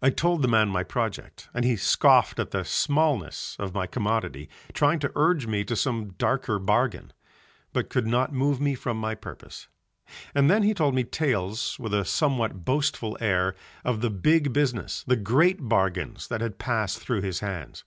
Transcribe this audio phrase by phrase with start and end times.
[0.00, 3.86] I told the old man my project, and he scoffed at the smallness of my
[3.86, 7.12] commodity trying to urge me to some darker bargain,
[7.74, 9.68] but could not move me from my purpose.
[10.34, 13.54] And then he told me tales with a somewhat boastful air
[13.84, 17.84] of the big business, the great bargains that had passed through his hands.